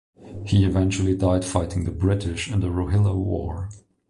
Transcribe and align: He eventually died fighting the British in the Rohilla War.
He 0.47 0.65
eventually 0.65 1.15
died 1.15 1.45
fighting 1.45 1.83
the 1.85 1.91
British 1.91 2.51
in 2.51 2.61
the 2.61 2.71
Rohilla 2.71 3.15
War. 3.15 3.69